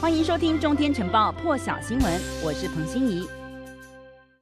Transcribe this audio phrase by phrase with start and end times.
[0.00, 3.26] 欢迎收听《中天晨报》破晓新闻，我是彭欣怡。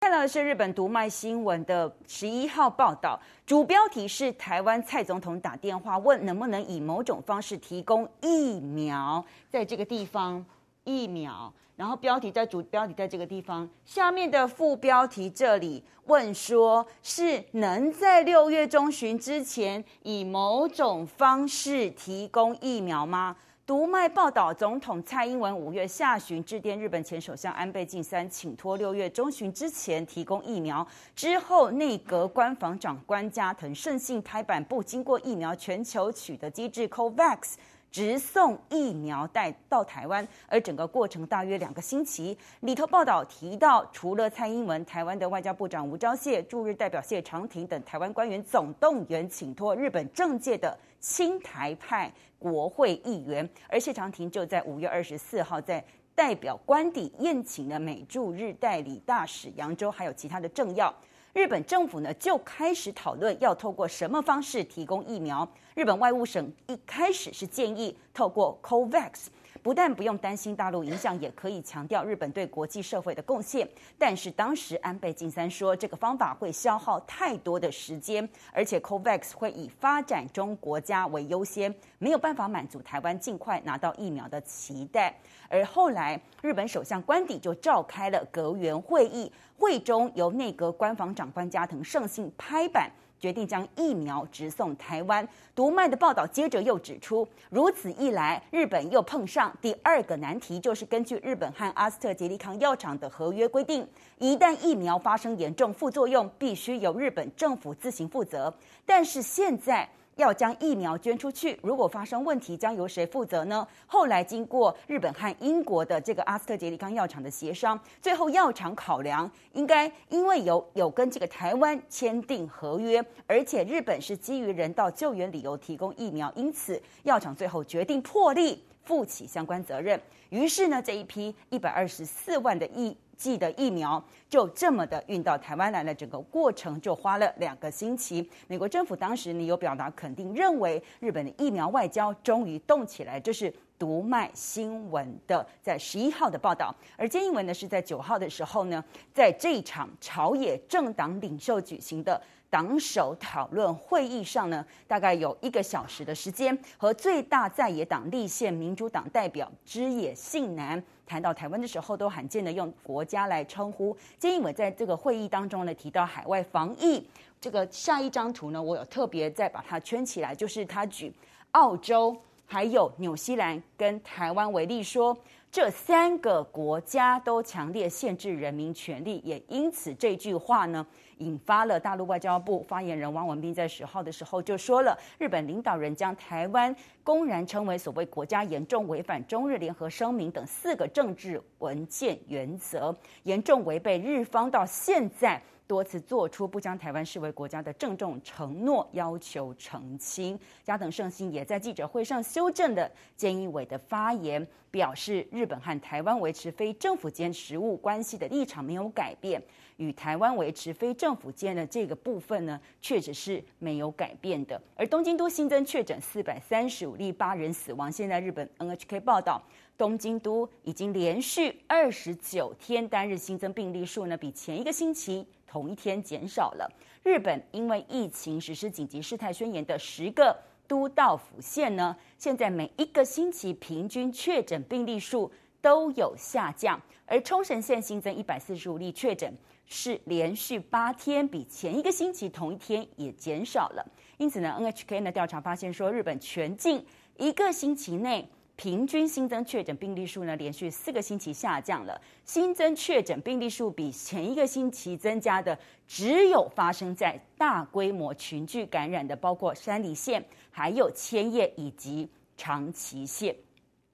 [0.00, 10.44] 看到的是日本读卖新闻的十一号报道，主标题是台湾蔡总统打电话问能不能以某种方式提供疫苗，在这个地方
[10.82, 23.36] 疫苗，然后标题在主标题在这个地方，下面的副标题这里问说是能在六月中旬之前以某种方式提供疫苗吗？
[23.66, 30.86] 读卖报道，总统蔡英文五月下旬致电日本前首相安倍晋三，请托六月中旬之前提供疫苗。
[31.16, 37.54] 之后，内阁官房长官加藤胜信拍板，不经过疫苗全球取得机制 COVAX。
[37.90, 42.36] 直送疫苗带到台湾，而整个过程大约两个星期。
[42.62, 50.76] 里头报道提到，除了蔡英文，台湾的外交部长吴钊燮、驻日代表谢长廷等台湾官员总动员请托日本政界的
[51.06, 60.92] 亲台派国会议员，而谢长廷就在五月二十四号在代表官邸宴请了美驻日代理大使杨周，还有其他的政要。
[61.34, 65.46] 日本政府呢就开始讨论要透过什么方式提供疫苗。
[65.74, 69.26] 日本外务省一开始是建议透过 COVAX。
[69.64, 73.66] 不但不用担心大陆影响，也可以强调日本对国际社会的贡献。
[73.98, 85.18] 但是当时安倍晋三说，这个方法会消耗太多的时间，而且 COVAX 会以发展中国家为优先，没有办法满足台湾尽快拿到疫苗的期待。
[85.48, 92.90] 而后来，日本首相官邸就召开了阁员会议，会中由内阁官房长官加藤胜信拍板。
[93.24, 95.26] 决定将疫苗直送台湾。
[95.54, 108.52] 读卖的报道接着又指出，如此一来，日本又碰上第二个难题，就是根据日本和阿斯特捷利康药厂的合约规定，一旦疫苗发生严重副作用，必须由日本政府自行负责。
[108.84, 113.66] 但是现在，要将疫苗捐出去，如果发生问题，将由谁负责呢？
[113.86, 130.00] 后来经过日本和英国的这个阿斯特捷利康药厂的协商，最后药厂考量，应该因为有有跟这个台湾签订合约，而且日本是基于人道救援理由提供疫苗，因此药厂最后决定破例负起相关责任。
[130.30, 138.28] 于是呢，这一批一百二十四万的疫剂的疫苗就这么的运到台湾来了，整个过程就花了两个星期。
[138.48, 143.20] 美国政府当时呢有表达肯定，认为日本的疫苗外交终于动起来。
[143.20, 152.20] 这是读卖新闻的在十一号的报道，而菅义伟呢是在九号的时候呢，在这一场朝野政党领袖举行的。
[152.50, 163.92] 党首讨论会议上呢，大概有一个小时的时间，和最大在野党立宪民主党代表枝野幸男谈到台湾的时候，都罕见的用国家来称呼。
[164.20, 167.04] 菅义伟在这个会议当中呢，提到海外防疫，
[167.40, 171.12] 这个下一张图呢，我有特别再把它圈起来，就是他举
[171.50, 172.16] 澳洲、
[172.54, 175.18] 还有纽西兰跟台湾为例说。
[175.54, 180.84] 这三个国家都强烈限制人民权利，也因此这句话呢，
[181.18, 192.92] 引发了大陆外交部发言人汪文斌在十号的时候就说了，日本领导人将台湾公然称为所谓国家严重违反中日联合声明等四个政治文件原则，
[193.22, 195.40] 严重违背日方到现在。
[195.66, 200.38] 多次做出不将台湾视为国家的郑重承诺，要求澄清。
[200.62, 202.86] 加藤胜信也在记者会上修正了
[203.16, 209.42] 菅义伟的发言，表示日日本和台湾维持非政府间实务关系的立场没有改变，
[209.76, 214.58] 与台湾维持非政府间的这个部分呢，确实是没有改变的。
[214.74, 217.92] 而东京都新增确诊四百三十五例，八人死亡。
[217.92, 219.42] 现在日本 NHK 报道。
[219.76, 226.72] 东京都已经连续二十九天单日新增病例数呢，比前一个星期同一天减少了。
[227.02, 230.34] 日本因为疫情实施紧急事态宣言的十个
[230.66, 235.30] 都道府县呢，现在每一个星期平均确诊病例数
[235.60, 239.32] 都有下降，而冲绳县新增一百四十五例确诊，
[239.66, 243.86] 是连续八天比前一个星期同一天也减少了。
[244.18, 246.84] 因此呢，NHK 呢调查发现说，日本全境
[247.16, 248.28] 一个星期内。
[248.56, 252.00] 平均新增确诊病例数呢，连续四个星期下降了。
[252.24, 255.58] 新增确诊病例数比前一个星期增加的，
[255.88, 263.34] 只有发生在大规模群聚感染的，包括山梨县、还有千叶以及长崎县。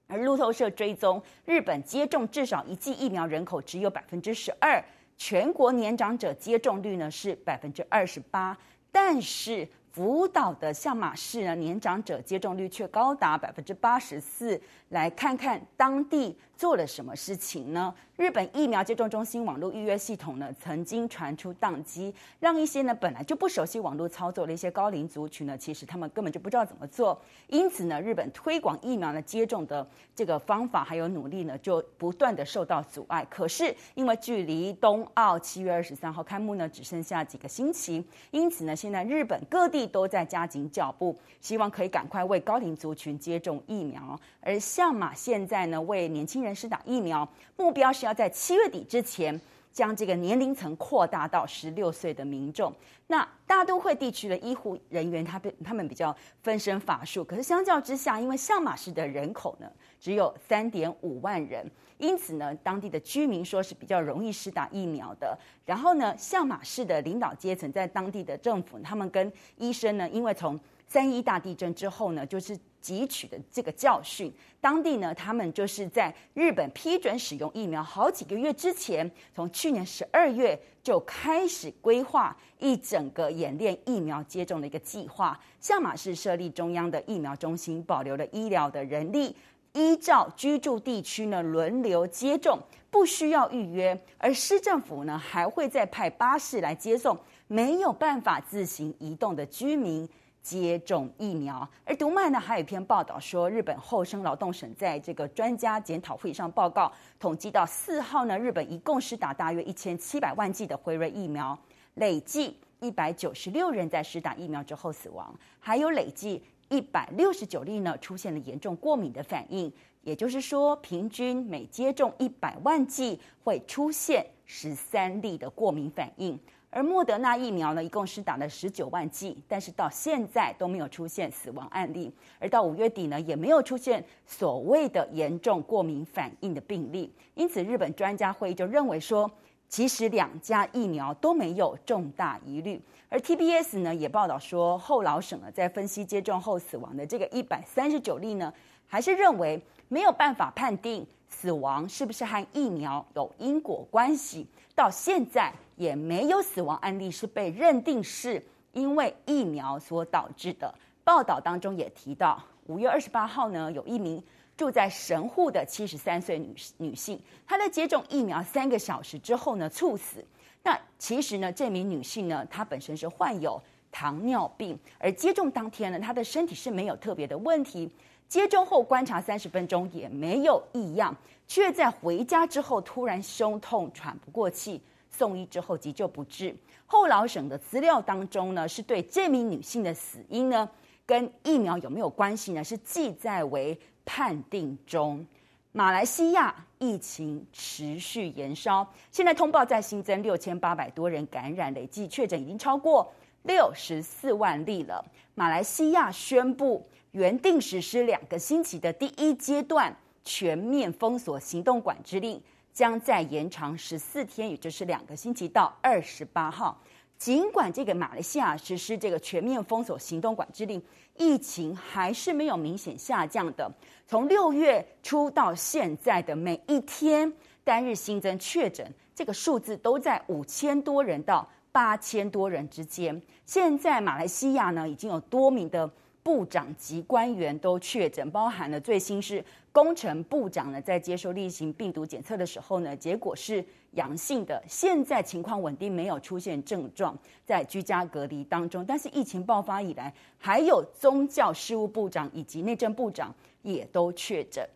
[0.07, 4.83] 而路透社追踪，日本接种至少一剂疫苗人口只有百分之十二，
[5.17, 8.55] 全国年长者接种率呢是百分之二十八，
[8.91, 9.67] 但是。
[9.93, 14.59] 福岛的相马市呢，年长者接种率却高达百分之八十四，
[14.91, 17.93] 来看看当地做了什么事情呢？
[18.17, 27.19] 日本疫苗接种中心网络预约系统呢，曾经传出宕机，让一些呢本来就不熟悉网络操作的一些高龄族群呢，其实他们根本就不知道怎么做。
[27.47, 33.25] 因此呢，日本推广疫苗的接种的这个方法还有努力呢，就不断的受到阻碍。
[33.27, 44.19] 可是因为距离冬奥七月二十三号开幕呢，只剩下几个星期，因此呢，现在日本各地都在加紧脚步，希望可以赶快为高龄族群接种疫苗。
[44.43, 49.39] 而相马现在呢，为年轻人施打疫苗，目标是要在七月底之前，
[49.71, 52.73] 将这个年龄层扩大到十六岁的民众。
[53.05, 57.23] 那大都会地区的医护人员，他被他们比较分身乏术。
[57.23, 61.69] 可是相较之下，因为相马市的人口呢，只有三点五万人，
[61.99, 65.37] 因此呢，当地的居民说是比较容易施打疫苗的。
[65.63, 72.57] 然后呢，相马市的领导阶层在当地的政府，他们跟医生呢，因为从三一大地震之后呢，就是。
[72.81, 85.39] 汲取的这个教训，当地呢，他们就是在日本批准使用疫苗好几个月之前，从去年十二月就开始规划一整个演练疫苗接种的一个计划。
[85.59, 89.35] 相马市设立中央的疫苗中心，保留了医疗的人力，
[89.73, 93.97] 依照居住地区呢轮流接种，不需要预约。
[94.17, 97.17] 而市政府呢，还会再派巴士来接送
[97.47, 100.09] 没有办法自行移动的居民。
[100.41, 111.57] 接种疫苗，而读卖呢还有一篇报道说，日本厚生劳动省在这个专家检讨会上报告，统计到四号呢，日本一共施打大约一千七百万剂的辉瑞疫苗，
[111.95, 119.71] 累计一百九十六人在施打疫苗之后死亡，还有累计一百六十九例呢出现了严重过敏的反应，
[120.01, 126.37] 也就是说，平均每接种一百万剂会出现十三例的过敏反应。
[126.69, 137.13] 而莫德纳疫苗呢，一共是打了十九万剂，但是到现在都没有出现死亡案例，而到五月底呢，也没有出现所谓的严重过敏反应的病例。
[137.33, 139.31] 因此，日本专家会议就认为说，
[139.69, 142.81] 其实两家疫苗都没有重大疑虑。
[143.11, 148.51] 而 TBS 呢也报道说，后老省呢在分析接种后死亡的这个一百三十九例呢，
[148.87, 154.47] 还是认为没有办法判定死亡是不是和疫苗有因果关系。
[154.73, 155.53] 到现在。
[155.77, 160.71] 也没有死亡案例是被认定是因为疫苗所导致的。
[161.03, 164.21] 报道当中也提到，五月二十八号呢，有一名
[164.61, 170.23] 住在神户的七十三岁女女性，她在接种疫苗三个小时之后呢猝死。
[170.61, 173.59] 那其实呢，这名女性呢，她本身是患有
[173.91, 177.89] 糖尿病，而接种当天呢，她的身体是没有特别的问题。
[178.27, 181.17] 接种后观察三十分钟也没有异样，
[181.47, 184.79] 却在回家之后突然胸痛、喘不过气。
[185.09, 186.55] 送医之后急救不治。
[186.85, 190.69] 后老省的资料当中呢，是对这名女性的死因呢，
[191.05, 192.63] 跟疫苗有没有关系呢？
[192.63, 195.25] 是记载为判定中。
[195.71, 203.11] 马来西亚疫情持续延烧，现在通报再新增六千八百多人感染，累计确诊已经超过
[203.43, 205.03] 六十四万例了。
[205.35, 212.41] 马来西亚宣布原定实施两个星期的第一阶段全面封锁行动管制令。
[212.73, 216.81] 将再延长十四天，也就是两个星期到二十八号。
[217.21, 220.81] 尽管这个马来西亚实施这个全面封锁行动管制令，
[221.19, 223.71] 疫情还是没有明显下降的。
[224.07, 227.31] 从六月初到现在的每一天
[227.63, 233.21] 单日新增确诊这个数字都在五千多人到八千多人之间。
[233.45, 235.87] 现在马来西亚呢，已经有多名的。
[236.23, 244.61] 部长级官员都确诊，包含了最新是工程部长呢，在接受例行病毒检测的时候呢，结果是阳性的。
[244.67, 248.85] 现在情况稳定，没有出现症状，在居家隔离当中。
[248.85, 254.67] 但是疫情爆发以来，还有宗教事务部长以及内政部长也都确诊。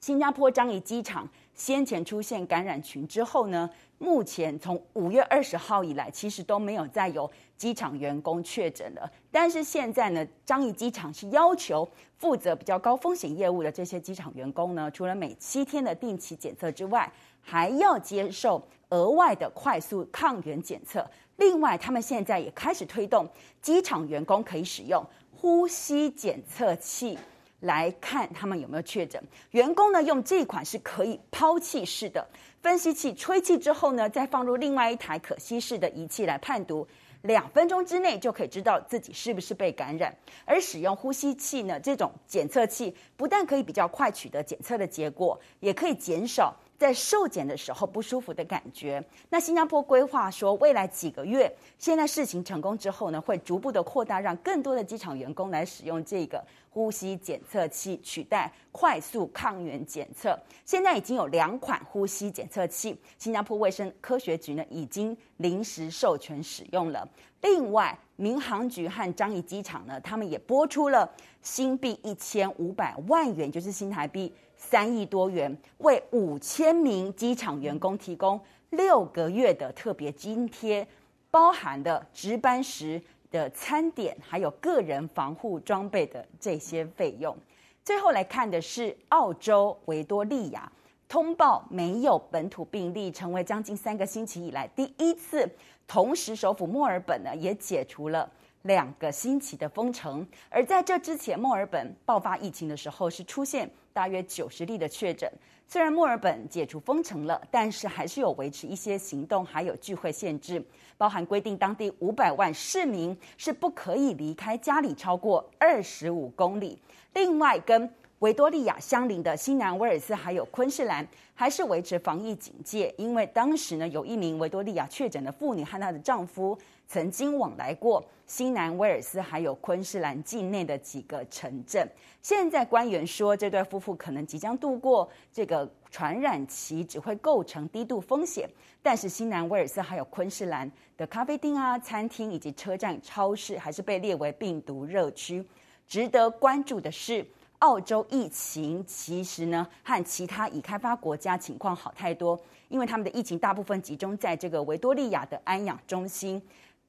[0.00, 3.68] 新加坡樟宜机场先前出现感染群之后呢，
[3.98, 9.10] 目前从五月二十号以来，其实都没有再有机场员工确诊了。
[9.30, 21.06] 但是现在呢，樟宜机场是要求负责比较高风险业务的这些机场员工呢，除了每七天的定期检测之外，还要接受额外的快速抗原检测。
[21.36, 23.28] 另外，他们现在也开始推动
[23.60, 25.04] 机场员工可以使用
[25.36, 27.18] 呼吸检测器。
[27.62, 29.20] 来看他们有没有确诊。
[29.50, 32.24] 员工呢，用这款是可以抛弃式的
[32.60, 36.86] 分析器，吹气之后呢，再放入另外一台可吸式的仪器来判读，
[37.22, 40.14] 两分钟之内就可以知道自己是不是被感染。
[40.44, 49.02] 而使用呼吸器呢，这种检测器不但可以比较快取得检测的结果，也可以减少在受检的时候不舒服的感觉。
[49.28, 60.36] 那新加坡规划说，未来几个月，现在试行成功之后呢，会逐步的扩大，让更多的机场员工来使用这个呼吸检测器，取代快速抗原检测。
[60.64, 67.08] 现在已经有两款呼吸检测器，新加坡卫生科学局呢已经临时授权使用了。
[67.42, 71.08] 另外，民航局和樟宜机场呢，他们也拨出了
[71.42, 74.32] 新币一千五百万元，就是新台币
[74.70, 78.40] 三亿多元，为五千名机场员工提供
[78.70, 80.86] 六个月的特别津贴，
[81.30, 87.36] 包含的值班时的餐点，还有个人防护装备的这些费用。
[87.84, 90.70] 最后来看的是澳洲维多利亚
[91.08, 95.46] 通报没有本土病例，成为将近三个星期以来第一次。
[95.86, 98.30] 同时，首府墨尔本呢也解除了
[98.62, 100.26] 两个星期的封城。
[100.48, 105.30] 而在这之前，墨尔本爆发疫情的时候是出现大约九十例的确诊。
[105.66, 110.62] 虽然墨尔本解除封城了，但是还是有维持一些行动，还有聚会限制，
[110.98, 116.78] 包含规定当地五百万市民是不可以离开家里超过二十五公里。
[117.14, 117.90] 另外，跟
[118.22, 131.84] 维多利亚相邻的新南威尔斯还有昆士兰还是维持防疫警戒，因为当时呢有一名维多利亚确诊的妇女和她的丈夫曾经往来过新南威尔斯还有昆士兰境内的几个城镇。
[132.22, 138.48] 现在官员说，这对夫妇可能即将度过这个传染期，只会构成低度风险。
[138.80, 145.44] 但是新南威尔斯还有昆士兰的咖啡厅啊、餐厅以及车站、超市还是被列为病毒热区。
[145.88, 147.26] 值得关注的是。
[147.62, 152.38] 澳洲疫情其实呢，和其他已开发国家情况好太多，
[152.68, 156.42] 因为他们的疫情大部分集中在这个维多利亚的安养中心，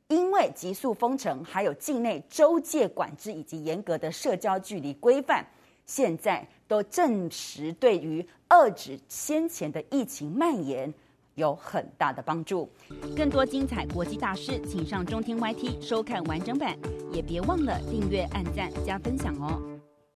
[0.07, 5.45] 因为急速封城，还有境内州界管制以及严格的社交距离规范，
[5.85, 10.91] 现在都证实对于遏制先前的疫情蔓延
[11.35, 12.67] 有很大的帮助。
[13.15, 16.75] 更多精彩国际大事，请上中天 YT 收看完整版，
[17.11, 19.61] 也别忘了订阅、按赞、加分享哦。